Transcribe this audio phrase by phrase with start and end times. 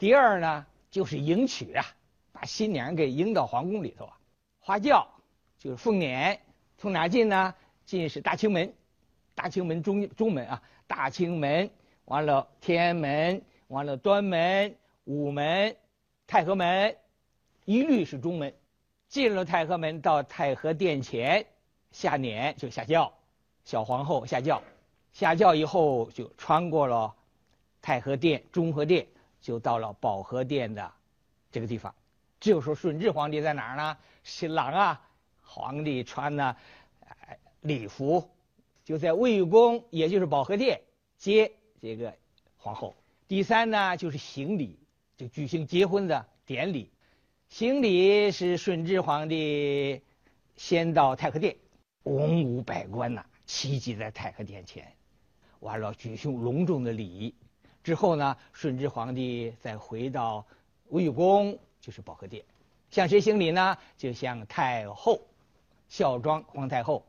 [0.00, 1.84] 第二呢，就是迎娶啊，
[2.32, 4.16] 把新娘给迎到皇宫里头啊。
[4.58, 5.06] 花轿
[5.58, 6.38] 就是凤辇，
[6.78, 7.54] 从哪进呢？
[7.84, 8.72] 进是大清门，
[9.34, 11.68] 大清门中中门啊，大清门
[12.06, 14.74] 完了天安门，完了端门、
[15.04, 15.76] 午门、
[16.26, 16.96] 太和门，
[17.66, 18.54] 一律是中门。
[19.06, 21.44] 进了太和门，到太和殿前
[21.90, 23.12] 下辇就下轿，
[23.64, 24.62] 小皇后下轿，
[25.12, 27.14] 下轿以后就穿过了
[27.82, 29.06] 太和殿、中和殿，
[29.40, 30.92] 就到了保和殿的
[31.50, 31.94] 这个地方。
[32.38, 33.96] 这个时候顺治皇帝在哪儿呢？
[34.24, 35.08] 新郎啊，
[35.42, 36.56] 皇帝穿的
[37.60, 38.30] 礼服，
[38.84, 40.80] 就在卫御宫，也就是保和殿
[41.18, 42.16] 接这个
[42.56, 42.94] 皇后。
[43.28, 44.78] 第三呢，就是行礼，
[45.16, 46.90] 就举行结婚的典礼。
[47.48, 50.00] 行礼是顺治皇帝
[50.56, 51.56] 先到太和殿，
[52.04, 54.90] 文武百官呐齐集在太和殿前，
[55.58, 57.34] 完了举行隆重的礼仪。
[57.82, 60.46] 之后呢，顺治皇帝再回到
[60.88, 62.44] 卫御宫，就是保和殿，
[62.90, 63.78] 向谁行礼呢？
[63.96, 65.20] 就向太后
[65.88, 67.06] 孝庄皇太后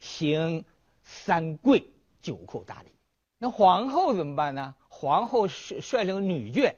[0.00, 0.64] 行
[1.02, 1.88] 三跪
[2.22, 2.90] 九叩大礼。
[3.38, 4.74] 那皇后怎么办呢？
[4.88, 6.74] 皇后率率领女眷，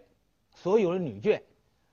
[0.54, 1.42] 所有的女眷。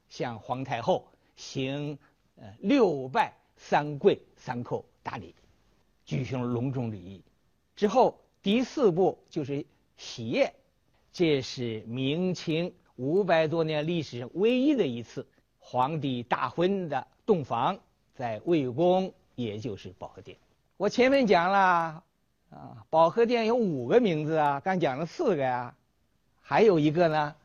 [0.09, 1.97] 向皇太后行
[2.35, 5.33] 呃六拜三跪三叩大礼，
[6.05, 7.23] 举行隆重礼仪。
[7.75, 9.65] 之后第四步就是
[9.97, 10.53] 喜宴，
[11.13, 15.27] 这是明清五百多年历史上唯一的一次
[15.59, 17.77] 皇帝大婚的洞房，
[18.15, 20.35] 在魏宫，也就是保和殿。
[20.75, 22.03] 我前面讲了
[22.49, 25.75] 啊，保和殿有五个名字啊，刚讲了四个呀，
[26.41, 27.35] 还有一个呢。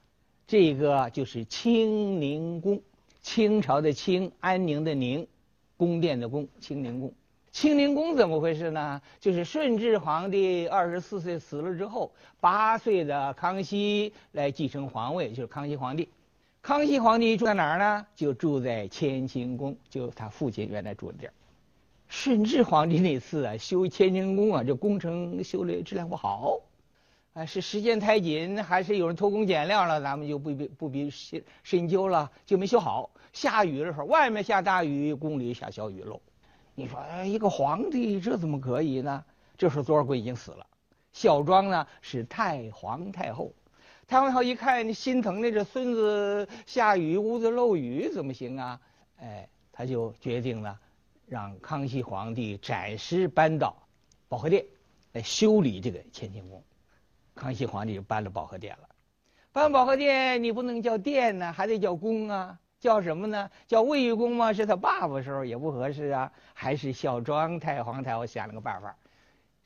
[0.46, 2.80] 这个就是清宁宫，
[3.20, 5.28] 清朝的清，安宁的宁，
[5.76, 7.12] 宫殿的宫，清宁宫。
[7.50, 9.00] 清宁宫怎么回事呢？
[9.18, 16.08] 就是顺治皇帝二十四岁死了之后，八岁的康熙来继承皇位，就是康熙皇帝。
[16.60, 18.06] 康熙皇帝住在哪儿呢？
[18.14, 21.32] 就住在乾清宫，就他父亲原来住的地儿。
[22.08, 26.60] 顺治皇帝那次啊，修乾清宫啊，这工程修的质量不好。
[27.32, 30.00] 啊，是时间太紧，还是有人偷工减料了？
[30.00, 33.10] 咱们就不必不必深深究了，就没修好。
[33.32, 36.20] 下雨的时候，外面下大雨，宫里下小雨喽。
[36.78, 39.24] 你说哎一个皇帝这怎么可以呢？
[39.56, 40.64] 这时候多尔衮已经死了，
[41.12, 43.52] 孝庄呢是太皇太后。
[44.06, 48.80] 太皇太后一看，心疼的这孙子下雨屋子漏雨怎么行啊？
[49.20, 50.78] 哎，他就决定了，
[51.26, 53.74] 让康熙皇帝暂时搬到
[54.28, 54.64] 保和殿
[55.14, 56.62] 来修理这个乾清宫。
[57.34, 58.88] 康熙皇帝就搬了保和殿了，
[59.50, 63.50] 搬保和殿你不能叫殿呢，还得叫宫啊，叫什么呢？
[63.66, 64.52] 叫魏玉宫吗？
[64.52, 68.96] 是他爸爸时候也不合适啊，还是孝庄太皇太后想了个办法，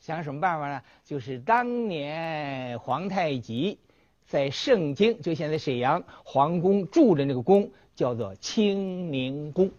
[0.00, 0.82] 想什么办法呢？
[1.04, 3.78] 就是当年皇太极
[4.26, 9.70] 在盛京，就现在沈阳皇宫住的那个宫叫做清宁宫，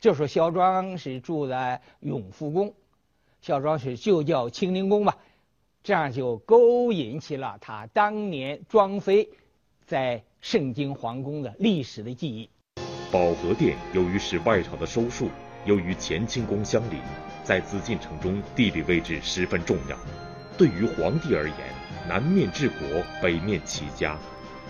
[0.00, 2.74] 就说孝庄是住在永福宫，
[3.40, 5.16] 孝庄是就叫清宁宫吧。
[5.84, 9.28] 这样就勾引起了他当年庄妃
[9.84, 12.48] 在盛京皇宫的历史的记忆。
[13.14, 15.30] 保和殿由于是外朝的收束，
[15.64, 16.98] 由于乾清宫相邻，
[17.44, 19.96] 在紫禁城中地理位置十分重要。
[20.58, 21.56] 对于皇帝而言，
[22.08, 22.80] 南面治国，
[23.22, 24.18] 北面齐家，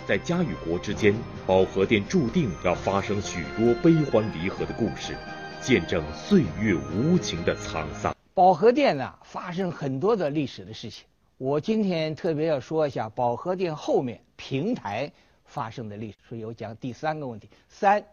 [0.07, 1.15] 在家与国之间，
[1.47, 5.17] 保和殿注定要发生许多悲欢离合的故事，
[5.63, 8.15] 见证岁月无情的沧桑。
[8.35, 11.07] 保和殿呢，发生很多的历史的事情。
[11.39, 15.11] 我今天特别要说一下保和殿后面平台
[15.47, 18.05] 发生的历史，所以我讲第三个问题：三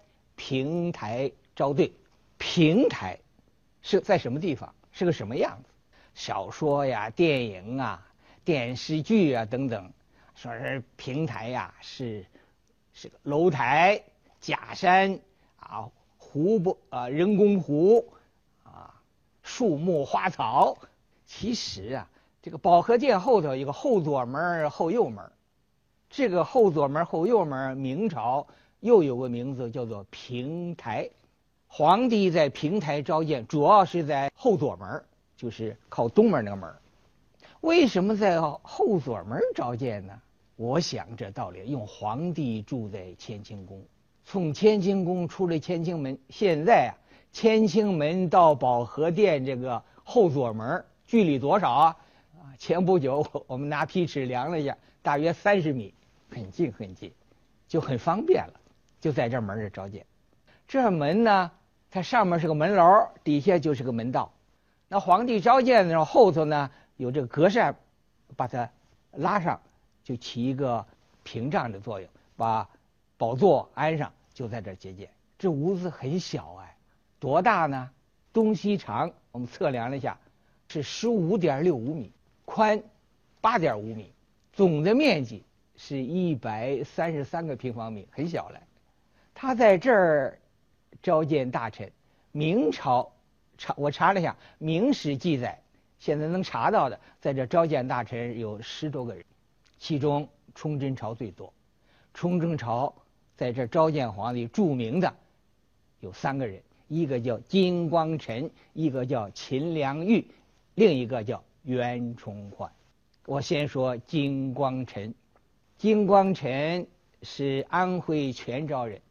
[0.44, 1.94] 平台招对。
[2.40, 3.20] 平台
[3.84, 4.74] 是在什么地方？
[4.92, 5.70] 是个什么样子？
[6.16, 8.08] 小说呀、电影啊、
[8.44, 9.94] 电视剧啊等等，
[10.34, 12.26] 说是平台呀，是
[12.92, 14.02] 是个楼台、
[14.40, 15.20] 假山
[15.58, 15.88] 啊、
[16.18, 18.12] 湖泊啊、人工湖
[18.64, 19.00] 啊。
[19.44, 20.76] 树木花草，
[21.28, 22.10] 其实啊，
[22.42, 25.32] 这个保和殿后头有个后左门后右门
[26.10, 28.48] 这个后左门后右门明朝
[28.82, 31.10] 又有个名字叫做平台。
[31.68, 35.02] 皇帝在平台召见，主要是在后左门
[35.38, 36.70] 就是靠东门那个门
[37.62, 40.14] 为什么在后左门召见呢？
[40.58, 43.82] 我想这道理，用皇帝住在乾清宫，
[44.26, 46.92] 从乾清宫出了乾清门，现在啊。
[47.34, 51.98] 乾清门到保和殿这个后左门距离多少啊？
[52.38, 55.94] 啊，前不久 我们拿皮尺量了一下，大约三十米，
[56.30, 57.10] 很近很近，
[57.70, 58.61] 就很方便了。
[59.02, 60.06] 就在这门这召见。
[60.68, 61.52] 这门呢，
[61.90, 64.32] 它上面是个门楼，底下就是个门道。
[64.88, 67.76] 那皇帝召见的时候，后头呢有这个隔扇，
[68.38, 68.70] 把它
[69.12, 69.60] 拉上，
[70.04, 70.86] 就起一个
[71.24, 72.70] 屏障的作用，把
[73.18, 75.10] 宝座安上，就在这接见。
[75.38, 76.78] 这屋子很小哎，
[77.20, 77.90] 多大呢？
[78.32, 80.18] 东西长，我们测量了一下，
[80.70, 82.14] 是十五点六五米，
[82.46, 82.82] 宽
[83.42, 84.14] 八点五米，
[84.54, 85.44] 总的面积
[85.76, 88.62] 是一百三十三个平方米，很小了。
[89.34, 90.40] 他在这儿
[91.02, 91.92] 召见大臣。
[92.34, 93.12] 明朝
[93.58, 95.62] 查我查了一下，明史记载，
[96.00, 99.24] 现在能查到的，在这召见大臣有十多个人，
[99.78, 101.54] 其中崇祯朝最多。
[102.14, 102.94] 崇祯朝
[103.36, 105.14] 在这召见皇帝，著名的
[106.00, 110.26] 有三个人，一个叫金光臣，一个叫秦良玉，
[110.76, 112.72] 另一个叫袁崇焕。
[113.26, 115.14] 我先说金光臣，
[115.78, 116.88] 金光臣
[117.24, 119.02] 是安徽全州人，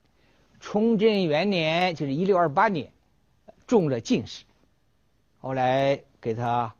[0.61, 2.93] 崇祯元年，就是一六二八年。
[3.67, 4.45] 中了进士，
[5.39, 6.75] 后来给他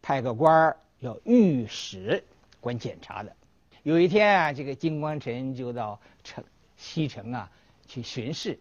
[0.00, 2.22] 派个官儿，叫御史，
[2.60, 3.34] 管检查的。
[3.82, 6.44] 有一天啊，这个金光臣就到城
[6.76, 7.50] 西城啊
[7.88, 8.60] 去巡视，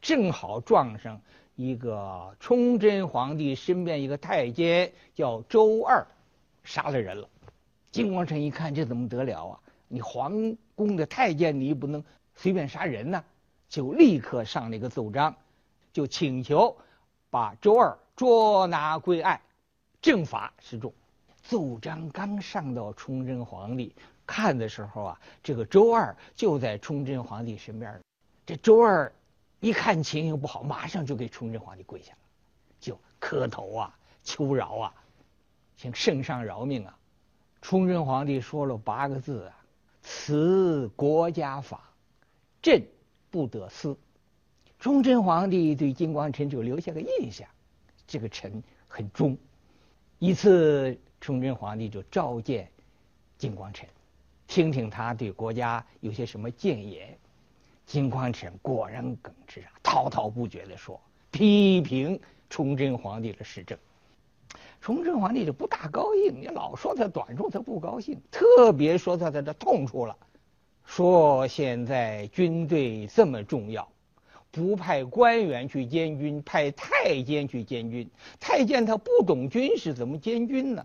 [0.00, 1.20] 正好撞上
[1.56, 6.06] 一个崇祯皇帝身边一个太监叫周二，
[6.62, 7.28] 杀了人了。
[7.90, 9.60] 金光臣一看，这怎么得了啊？
[9.88, 12.04] 你皇宫的太监，你不能
[12.36, 13.24] 随便杀人呢，
[13.70, 15.34] 就立刻上了一个奏章，
[15.94, 16.76] 就请求。
[17.30, 19.40] 把周二捉拿归案，
[20.02, 20.92] 正法示众。
[21.42, 23.94] 奏章刚上到崇祯皇帝
[24.26, 28.00] 看的时候啊，这个周二就在崇祯皇帝身边。
[28.44, 29.12] 这周二
[29.60, 32.18] 一看情形不好，马上就给崇祯皇帝跪下了，
[32.80, 34.94] 就磕头啊，求饶啊，
[35.76, 36.98] 请圣上饶命啊。
[37.62, 39.54] 崇祯皇帝说了八个字啊
[40.02, 41.92] ：“此国家法，
[42.60, 42.84] 朕
[43.30, 43.96] 不得私。”
[44.78, 47.46] 崇祯皇帝对金光臣就留下个印象，
[48.06, 49.36] 这个臣很忠。
[50.18, 52.70] 一次，崇祯皇帝就召见
[53.36, 53.88] 金光臣，
[54.46, 57.16] 听听他对国家有些什么谏言。
[57.86, 61.00] 金光臣果然耿直啊，滔滔不绝地说，
[61.30, 62.18] 批评
[62.48, 63.78] 崇祯皇帝的施政。
[64.80, 70.16] 崇祯皇帝就不大高兴，你老说他短处，他不高兴，特别说他的痛处了，
[70.90, 73.88] 说现在军队这么重要。
[74.50, 78.10] 不派官员去监军，派太监去监军。
[78.40, 80.84] 太监他不懂军事，怎么监军呢？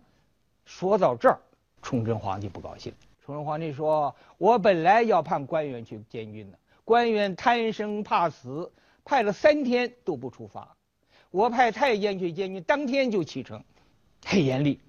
[0.63, 1.39] 说到这儿，
[1.81, 2.93] 崇祯皇帝不高兴。
[3.25, 8.71] 崇祯皇帝说：“我本来要派官员去监军的，官员贪生怕死，
[9.03, 10.77] 派了三天都不出发。
[11.31, 13.63] 我派太监去监军，当天就启程，
[14.23, 14.79] 很严厉。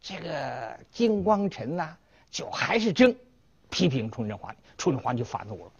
[0.00, 1.96] 这个金光臣呐，
[2.30, 3.16] 就还是争，
[3.72, 4.58] 批评崇祯皇帝。
[4.78, 5.72] 崇祯皇帝就发怒了。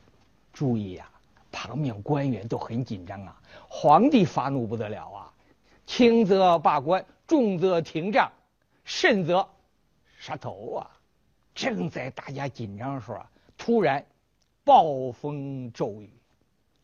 [0.52, 1.08] 注意呀！”
[1.52, 5.32] 旁边官员都很紧张啊，皇帝发怒不得了啊，
[5.84, 8.32] 轻则罢官，重则停杖，
[8.84, 9.46] 甚则
[10.18, 10.90] 杀头啊！
[11.54, 14.06] 正在大家紧张的时候啊，突然
[14.64, 16.10] 暴风骤雨，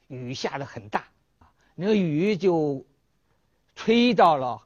[0.09, 1.07] 雨下的很大
[1.39, 2.85] 啊，那个雨就
[3.75, 4.61] 吹到了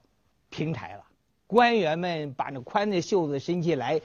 [0.51, 1.05] 平台了。
[1.47, 4.01] 官员们把那宽的袖子伸起来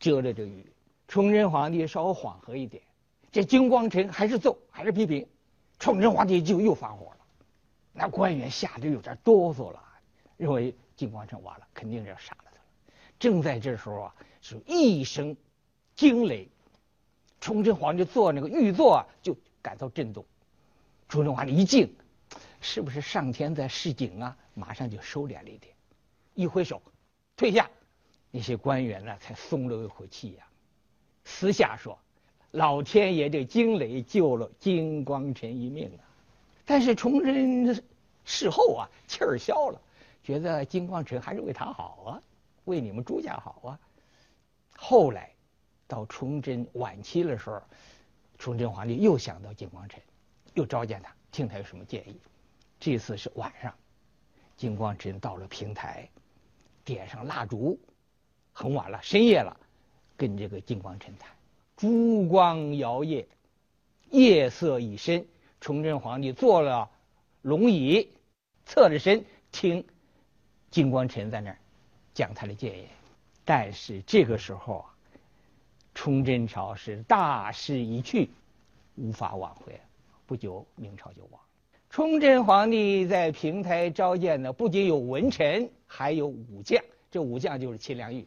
[0.00, 0.71] 遮着这雨。
[1.12, 2.82] 崇祯皇帝稍微缓和一点，
[3.30, 5.28] 这金光臣还是奏，还是批评。
[5.78, 7.18] 崇祯皇帝就又发火了，
[7.92, 9.84] 那官员吓得有点哆嗦了，
[10.38, 12.56] 认为金光臣完了，肯定是要杀了他了。
[13.18, 15.36] 正在这时候啊，是一声
[15.96, 16.48] 惊雷，
[17.42, 20.24] 崇祯皇帝坐那个御座啊，就感到震动。
[21.10, 21.94] 崇祯皇帝一惊，
[22.62, 24.34] 是不是上天在示警啊？
[24.54, 25.74] 马上就收敛了一点，
[26.32, 26.80] 一挥手，
[27.36, 27.68] 退下。
[28.30, 30.46] 那些官员呢，才松了一口气呀。
[31.24, 31.98] 私下说。
[32.52, 36.04] 老天爷这惊雷救了金光臣一命啊！
[36.66, 37.82] 但是崇祯
[38.26, 39.80] 事后啊气儿消了，
[40.22, 42.22] 觉得金光臣还是为他好啊，
[42.66, 43.80] 为你们朱家好啊。
[44.76, 45.30] 后来
[45.88, 47.62] 到崇祯晚期的时候，
[48.38, 49.98] 崇祯皇帝又想到金光臣，
[50.52, 52.20] 又召见他，听他有什么建议。
[52.78, 53.72] 这次是晚上，
[54.58, 56.06] 金光臣到了平台，
[56.84, 57.80] 点上蜡烛，
[58.52, 59.58] 很晚了，深夜了，
[60.22, 61.28] 跟这个金光臣谈。
[61.76, 63.26] 烛光摇曳，
[64.08, 65.26] 夜色已深。
[65.60, 66.88] 崇祯皇帝坐了
[67.40, 68.08] 龙椅，
[68.64, 69.84] 侧着身听
[70.70, 71.58] 金光臣在那儿
[72.14, 72.86] 讲他的谏言。
[73.44, 74.94] 但是这个时候啊，
[75.92, 78.30] 崇祯朝是大势已去，
[78.94, 79.80] 无法挽回。
[80.24, 81.40] 不久，明朝就亡。
[81.90, 86.80] 崇祯皇帝在平台召见的不仅有文臣，还有武将。
[87.10, 88.24] 这武将就是秦良玉。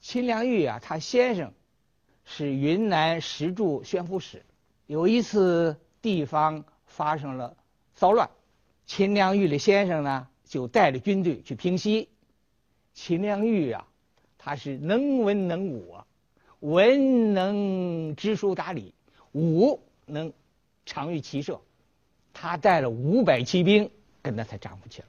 [0.00, 1.52] 秦良玉啊，他先生。
[2.30, 4.44] 是云南石柱宣抚使，
[4.86, 7.56] 有一次地方发生了
[7.94, 8.28] 骚乱，
[8.84, 12.10] 秦良玉的先生呢就带着军队去平息。
[12.92, 13.88] 秦良玉啊，
[14.36, 16.06] 他是能文能武啊，
[16.60, 18.92] 文能知书达理，
[19.32, 20.30] 武能
[20.84, 21.58] 长于骑射，
[22.34, 23.90] 她带了五百骑兵
[24.20, 25.08] 跟着她丈夫去了，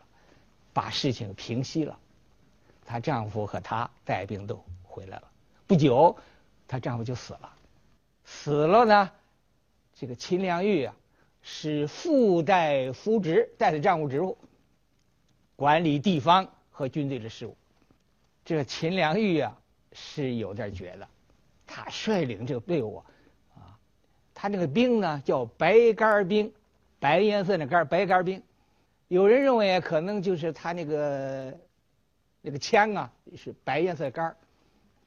[0.72, 2.00] 把事情平息了。
[2.86, 4.64] 她丈夫和她带兵都
[5.00, 5.32] 回来了。
[5.66, 6.18] 不久，
[6.68, 7.56] 她丈夫就死了。
[8.26, 9.12] 死了呢，
[9.94, 10.94] 这个秦良玉啊，
[11.42, 14.38] 是副代夫职，代了丈夫职务，
[15.56, 17.56] 管理地方和军队的事务。
[18.44, 19.58] 这秦良玉啊，
[19.94, 21.08] 是有点绝的。
[21.66, 23.02] 他率领这个队伍
[23.56, 23.80] 啊，
[24.34, 26.52] 他那个兵呢叫白杆兵，
[27.00, 28.44] 白颜色的杆白杆兵。
[29.08, 31.58] 有人认为可能就是他那个
[32.42, 34.36] 那个枪啊是白颜色杆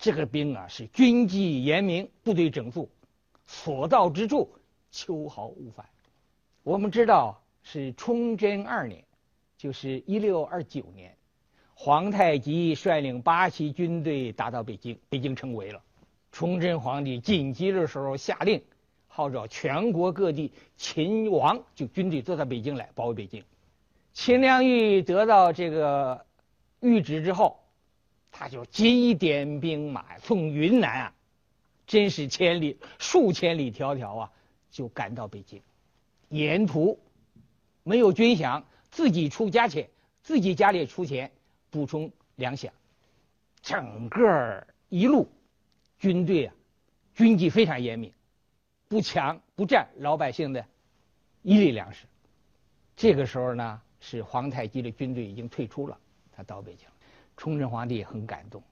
[0.02, 2.90] 这个兵啊是军纪严明，部队整肃。
[3.46, 4.52] 所到之处，
[4.90, 5.86] 秋毫无犯。
[6.64, 9.04] 我们知道是崇祯二年，
[9.56, 11.16] 就是一六二九年，
[11.74, 15.80] 皇太极率领八旗军队打到北京，北京城围了。
[16.32, 18.60] 崇祯皇帝紧急的时候下令，
[19.06, 23.44] 号召全国各地秦王就军队都到北京来保卫北京。
[24.12, 26.26] 秦良玉得到这个
[26.80, 27.61] 谕旨之后，
[28.32, 31.14] 他就急点兵马，从云南啊。
[31.84, 34.32] 真是千里数千里迢迢啊，
[34.70, 35.60] 就赶到北京，
[36.30, 36.98] 沿途
[37.82, 39.90] 没有军饷，自己出家钱，
[40.22, 41.30] 自己家里出钱
[41.70, 42.70] 补充粮饷，
[43.60, 45.28] 整个一路
[45.98, 46.54] 军队啊，
[47.14, 48.10] 军纪非常严明，
[48.88, 50.64] 不抢不占老百姓的
[51.42, 52.06] 一粒粮食。
[52.96, 55.98] 这个时候呢，是皇太极的军队已经退出了，
[56.30, 56.88] 他到北京，
[57.36, 58.62] 崇祯皇帝很感动。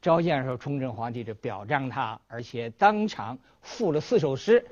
[0.00, 4.66] 召见的时候，崇祯皇帝就表彰他，而且当场赋了四首诗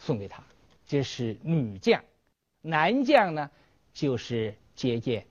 [0.00, 0.42] 送给他。
[0.84, 2.02] 这是女将，
[2.60, 3.50] 男将呢
[3.92, 5.26] 就是接见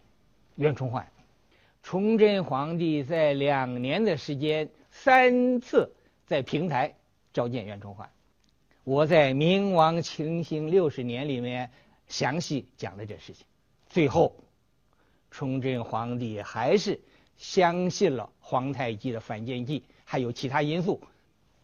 [0.56, 1.12] 袁崇焕。
[1.82, 5.92] 崇祯皇帝在两年的时间三次
[6.26, 6.96] 在平台
[7.34, 8.10] 召见袁崇焕。
[8.86, 11.70] 我在《明王清兴六十年》里面
[12.08, 13.46] 详细讲了这事情。
[13.90, 14.38] 最后，
[15.32, 17.02] 崇祯皇帝还是。
[17.38, 21.02] 相信了皇太极的反间计，还有其他因素，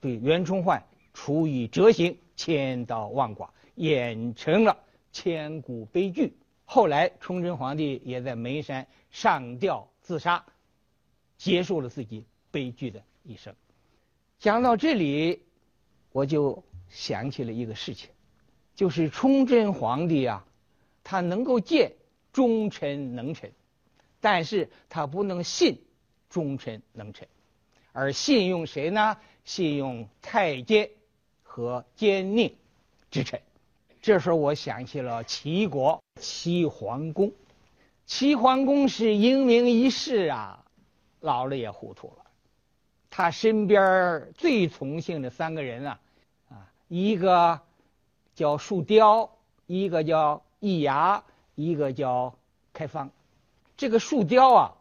[0.01, 0.83] 对袁崇焕
[1.13, 4.77] 处以折刑，千刀万剐，演成了
[5.11, 6.33] 千古悲剧。
[6.65, 10.45] 后来，崇祯皇帝也在眉山上吊自杀，
[11.37, 13.55] 结束了自己悲剧的一生。
[14.37, 15.41] 讲到这里，
[16.11, 18.09] 我就想起了一个事情，
[18.75, 20.45] 就是崇祯皇帝啊，
[21.03, 21.93] 他能够见
[22.31, 23.51] 忠臣能臣。
[24.21, 25.81] 但是他不能信
[26.29, 27.27] 忠臣能臣，
[27.91, 29.17] 而信用谁呢？
[29.45, 30.89] 信用太监
[31.41, 32.53] 和奸佞
[33.09, 33.41] 之臣。
[34.01, 37.31] 这时候我想起了齐国齐桓公。
[38.05, 40.65] 齐桓公是英明一世啊，
[41.19, 42.25] 老了也糊涂了。
[43.09, 45.99] 他身边最崇信的三个人啊，
[46.49, 47.59] 啊，一个
[48.35, 49.29] 叫树雕，
[49.65, 51.23] 一个叫易牙，
[51.55, 52.35] 一个叫
[52.71, 53.11] 开方。
[53.79, 54.75] 这个树雕啊，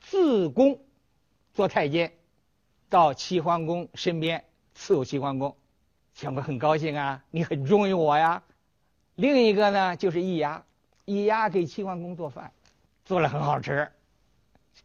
[0.00, 0.80] 自宫
[1.52, 2.14] 做太监，
[2.88, 4.42] 到齐桓公身边
[4.74, 5.54] 伺候齐桓公，
[6.14, 8.42] 齐桓公很高兴啊，你很忠于我呀。
[9.14, 10.64] 另一个呢，就是易牙，
[11.04, 12.50] 易牙给齐桓公做饭，
[13.04, 13.86] 做了很好吃，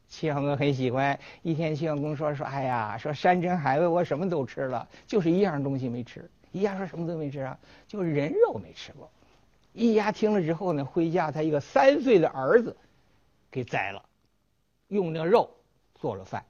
[0.10, 1.18] 齐桓公很喜欢。
[1.42, 6.30] 一天，齐桓公说说，哎呀，说山珍海味我什么都吃了，就是一样东西没吃。
[6.52, 9.10] 易牙说什么都没吃啊，就是人肉没吃过。
[9.72, 12.76] 易牙听了之后呢，回家他一个三岁的儿子。
[13.52, 14.04] 给宰了，
[14.88, 15.50] 用那肉
[15.96, 16.44] 做了饭，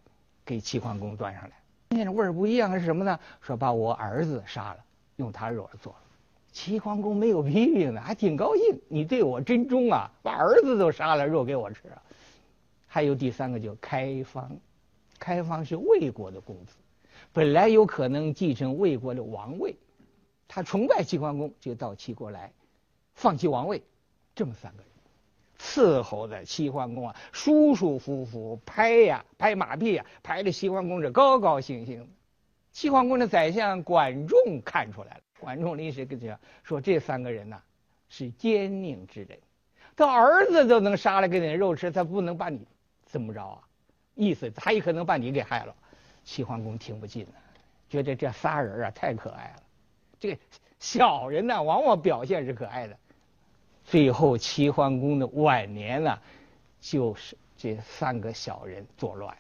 [0.46, 1.52] 给齐桓公端上来。
[1.90, 3.20] 今天这味儿不一样是什么呢？
[3.42, 4.80] 说把我儿子杀了，
[5.16, 6.00] 用他肉做了。
[6.52, 8.82] 齐桓公没有批评呢，还挺高兴。
[8.88, 12.02] 你对我真忠啊，把儿子都杀了，肉给我吃啊。
[12.88, 14.52] 还有第三个叫开方，
[15.20, 16.74] 开方是魏国的公子，
[17.32, 19.76] 本来有可能继承魏国的王位，
[20.48, 22.52] 他崇拜齐桓公，就到齐国来，
[23.14, 23.84] 放弃王位。
[24.36, 24.89] 这么三个人。
[25.60, 32.08] 伺候的齐桓公啊，舒舒服服，拍呀拍马屁呀，拍的齐桓公是高高兴兴的。
[32.72, 37.62] 齐桓公的宰相管仲看出来了，管仲临时跟讲说：“这三个人呐，
[38.08, 39.38] 是奸佞之人，
[39.98, 42.66] 他儿子都能杀了给你肉吃，他不能把你
[43.04, 43.60] 怎么着啊？
[44.16, 45.76] 意思他也可能把你给害了。”
[46.24, 47.34] 齐桓公听不进呢，
[47.90, 49.64] 觉得这仨人啊太可爱了。
[50.20, 50.38] 这个
[50.80, 52.98] 小人呢，往往表现是可爱的。
[53.90, 56.20] 最后，齐桓公的晚年呢，
[56.80, 59.36] 就是这三个小人作乱，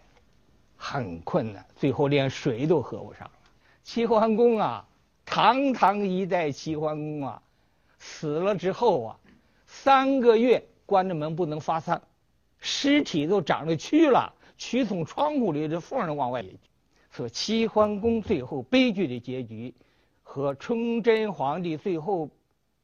[0.75, 3.31] 很困难，最后连水都喝不上了。
[3.83, 4.87] 齐桓公啊，
[5.23, 7.39] 堂堂一代齐桓公啊，
[7.99, 9.19] 死了之后啊，
[9.67, 12.01] 三个月关着门不能发丧，
[12.57, 16.43] 尸体都长了蛆了，蛆从窗户里的缝儿往外。
[17.11, 19.75] 说齐桓公最后悲剧的结局，
[20.23, 22.29] 和崇祯皇帝最后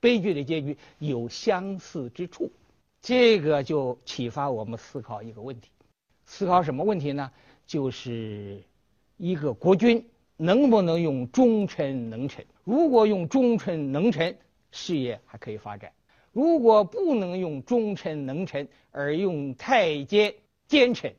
[0.06, 2.52] 悲剧的结局有相似之处。
[3.02, 5.72] 这个就启发我们思考一个问题：
[6.28, 7.32] 思考什么问题呢？
[7.66, 8.62] 就是
[9.18, 10.08] 一个国君
[10.38, 12.46] 能不能用忠臣能臣？
[12.64, 14.38] 如果用忠臣能臣，
[14.70, 15.90] 事业还可以发展；
[16.32, 20.36] 如果不能用忠臣能臣，而用太监
[20.68, 21.16] 奸臣，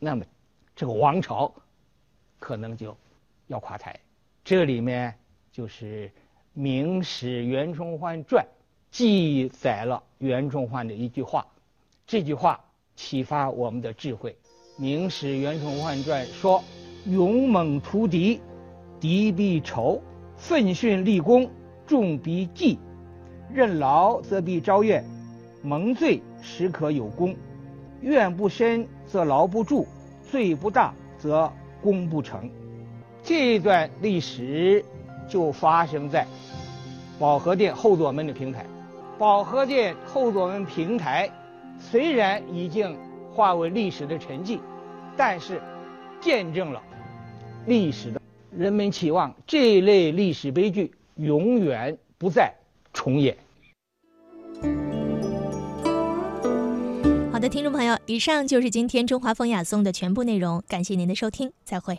[0.00, 0.24] 那么
[0.74, 1.54] 这个王朝
[2.40, 2.96] 可能就
[3.46, 4.00] 要垮台。
[4.42, 5.14] 这里面
[5.52, 6.08] 就是
[6.54, 8.44] 《明史袁崇焕传》。
[8.90, 11.44] 记载了袁崇焕的一句话，
[12.06, 12.60] 这句话
[12.94, 14.30] 启发我们的智慧。
[14.80, 16.62] 《明史袁崇焕传》说
[17.04, 18.40] ：“勇猛屠敌，
[19.00, 20.00] 敌必愁；
[20.36, 21.50] 奋训立功，
[21.88, 22.78] 众必忌。
[23.52, 25.04] 任劳则必招怨，
[25.60, 27.34] 蒙罪时可有功。
[28.00, 29.88] 怨不深则劳不住，
[30.30, 32.48] 罪不大则功不成。”
[33.24, 34.84] 这段历史
[35.28, 36.26] 就发生在
[37.18, 38.66] 保和殿后左门的平台。
[39.18, 41.30] 保和殿后左门平台
[41.78, 42.96] 虽然已经
[43.32, 44.58] 化为历史的沉寂，
[45.16, 45.62] 但是
[46.20, 46.82] 见证了
[47.66, 48.20] 历史的。
[48.56, 52.54] 人们期望这类历史悲剧永远不再
[52.92, 53.36] 重演。
[57.32, 61.98] 好的，听众朋友，以上就是今天中华风雅颂的全部内容，感谢您的收听，再会。